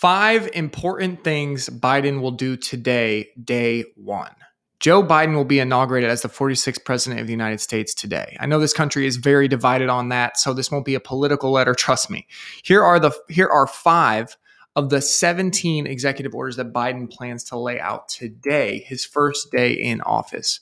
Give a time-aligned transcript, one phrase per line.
[0.00, 4.30] Five important things Biden will do today, day one.
[4.78, 8.36] Joe Biden will be inaugurated as the 46th president of the United States today.
[8.38, 11.50] I know this country is very divided on that, so this won't be a political
[11.50, 12.28] letter, trust me.
[12.62, 14.36] Here are the here are 5
[14.76, 19.72] of the 17 executive orders that Biden plans to lay out today, his first day
[19.72, 20.60] in office.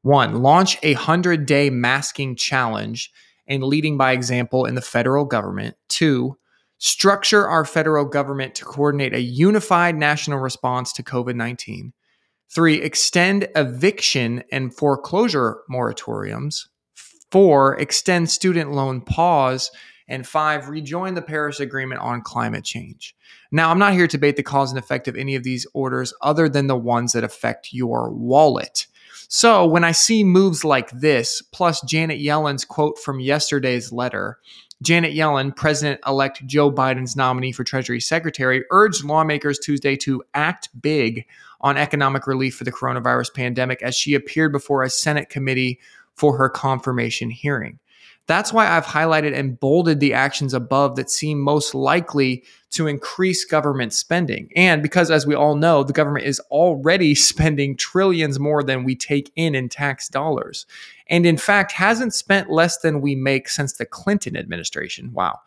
[0.00, 0.42] 1.
[0.42, 3.12] Launch a 100-day masking challenge
[3.46, 5.76] and leading by example in the federal government.
[5.90, 6.36] 2
[6.84, 11.92] structure our federal government to coordinate a unified national response to COVID 19.
[12.50, 16.66] Three, extend eviction and foreclosure moratoriums.
[17.30, 19.70] Four, extend student loan pause.
[20.08, 23.14] And five, rejoin the Paris Agreement on climate change.
[23.52, 26.12] Now, I'm not here to debate the cause and effect of any of these orders
[26.20, 28.88] other than the ones that affect your wallet.
[29.28, 34.38] So when I see moves like this, plus Janet Yellen's quote from yesterday's letter,
[34.82, 40.68] Janet Yellen, President elect Joe Biden's nominee for Treasury Secretary, urged lawmakers Tuesday to act
[40.82, 41.24] big
[41.60, 45.78] on economic relief for the coronavirus pandemic as she appeared before a Senate committee
[46.14, 47.78] for her confirmation hearing.
[48.26, 53.44] That's why I've highlighted and bolded the actions above that seem most likely to increase
[53.44, 54.50] government spending.
[54.56, 58.94] And because, as we all know, the government is already spending trillions more than we
[58.94, 60.66] take in in tax dollars.
[61.08, 65.12] And in fact, hasn't spent less than we make since the Clinton administration.
[65.12, 65.40] Wow.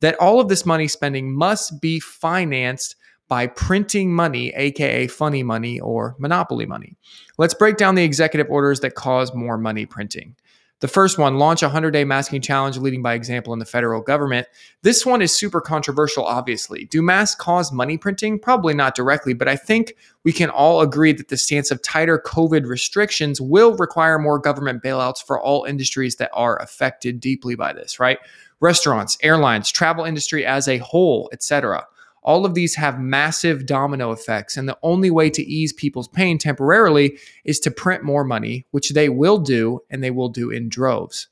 [0.00, 2.96] That all of this money spending must be financed
[3.28, 6.96] by printing money, aka funny money or monopoly money.
[7.38, 10.36] Let's break down the executive orders that cause more money printing.
[10.84, 14.02] The first one, launch a 100 day masking challenge leading by example in the federal
[14.02, 14.46] government.
[14.82, 16.84] This one is super controversial, obviously.
[16.84, 18.38] Do masks cause money printing?
[18.38, 22.22] Probably not directly, but I think we can all agree that the stance of tighter
[22.26, 27.72] COVID restrictions will require more government bailouts for all industries that are affected deeply by
[27.72, 28.18] this, right?
[28.60, 31.86] Restaurants, airlines, travel industry as a whole, etc.
[32.24, 36.38] All of these have massive domino effects, and the only way to ease people's pain
[36.38, 40.68] temporarily is to print more money, which they will do, and they will do in
[40.68, 41.28] droves.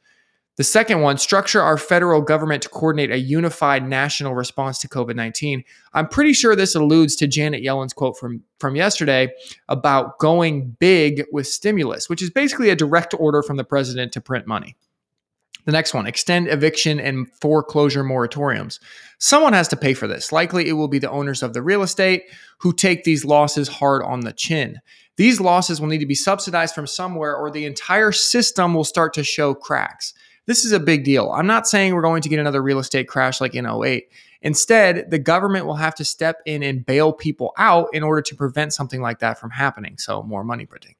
[0.57, 5.17] The second one, structure our federal government to coordinate a unified national response to COVID
[5.17, 5.65] 19.
[5.95, 9.33] I'm pretty sure this alludes to Janet Yellen's quote from, from yesterday
[9.71, 14.21] about going big with stimulus, which is basically a direct order from the president to
[14.21, 14.77] print money.
[15.65, 18.81] The next one extend eviction and foreclosure moratoriums.
[19.19, 20.33] Someone has to pay for this.
[20.33, 22.25] Likely it will be the owners of the real estate
[22.59, 24.81] who take these losses hard on the chin.
[25.17, 29.15] These losses will need to be subsidized from somewhere, or the entire system will start
[29.15, 30.15] to show cracks.
[30.47, 31.31] This is a big deal.
[31.31, 34.09] I'm not saying we're going to get another real estate crash like in 08.
[34.41, 38.35] Instead, the government will have to step in and bail people out in order to
[38.35, 39.99] prevent something like that from happening.
[39.99, 40.97] So, more money printing.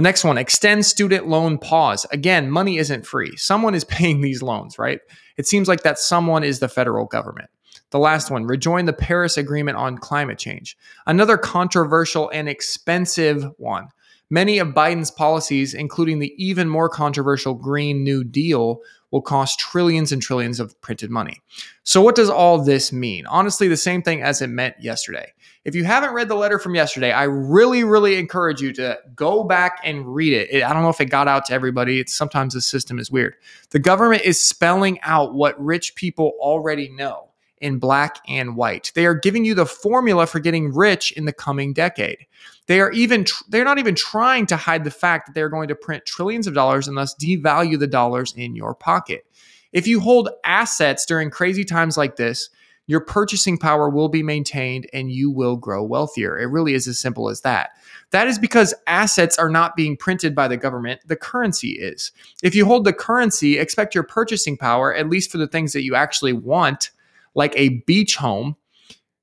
[0.00, 2.06] The next one, extend student loan pause.
[2.10, 3.36] Again, money isn't free.
[3.36, 4.98] Someone is paying these loans, right?
[5.36, 7.50] It seems like that someone is the federal government.
[7.90, 10.74] The last one, rejoin the Paris Agreement on climate change.
[11.06, 13.88] Another controversial and expensive one.
[14.32, 18.80] Many of Biden's policies, including the even more controversial Green New Deal,
[19.10, 21.42] will cost trillions and trillions of printed money.
[21.82, 23.26] So, what does all this mean?
[23.26, 25.32] Honestly, the same thing as it meant yesterday.
[25.64, 29.42] If you haven't read the letter from yesterday, I really, really encourage you to go
[29.42, 30.48] back and read it.
[30.50, 31.98] it I don't know if it got out to everybody.
[31.98, 33.34] It's sometimes the system is weird.
[33.70, 37.29] The government is spelling out what rich people already know
[37.60, 38.92] in black and white.
[38.94, 42.26] They are giving you the formula for getting rich in the coming decade.
[42.66, 45.68] They are even tr- they're not even trying to hide the fact that they're going
[45.68, 49.26] to print trillions of dollars and thus devalue the dollars in your pocket.
[49.72, 52.50] If you hold assets during crazy times like this,
[52.86, 56.36] your purchasing power will be maintained and you will grow wealthier.
[56.36, 57.70] It really is as simple as that.
[58.10, 62.10] That is because assets are not being printed by the government, the currency is.
[62.42, 65.84] If you hold the currency, expect your purchasing power, at least for the things that
[65.84, 66.90] you actually want,
[67.34, 68.56] like a beach home,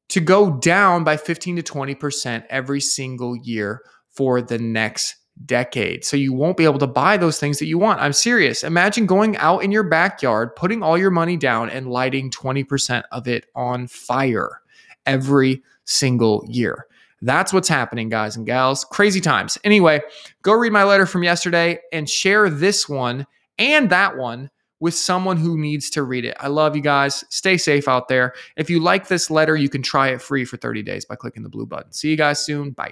[0.10, 6.04] to go down by 15 to 20% every single year for the next decade.
[6.04, 8.02] So you won't be able to buy those things that you want.
[8.02, 8.64] I'm serious.
[8.64, 13.28] Imagine going out in your backyard, putting all your money down, and lighting 20% of
[13.28, 14.62] it on fire
[15.06, 16.88] every single year.
[17.22, 18.86] That's what's happening, guys and gals.
[18.86, 19.58] Crazy times.
[19.64, 20.02] Anyway,
[20.44, 23.26] go read my letter from yesterday and share this one
[23.58, 26.36] and that one with someone who needs to read it.
[26.40, 27.24] I love you guys.
[27.30, 28.34] Stay safe out there.
[28.56, 31.44] If you like this letter, you can try it free for 30 days by clicking
[31.44, 31.92] the blue button.
[31.92, 32.72] See you guys soon.
[32.72, 32.86] Bye.